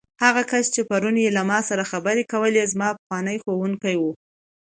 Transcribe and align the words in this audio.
هغه 0.23 0.41
کس 0.51 0.65
چې 0.73 0.81
پرون 0.89 1.15
یې 1.23 1.29
له 1.37 1.43
ما 1.49 1.59
سره 1.69 1.89
خبرې 1.91 2.23
کولې، 2.31 2.69
زما 2.73 2.89
پخوانی 2.97 3.37
ښوونکی 3.43 3.95
و. 3.97 4.03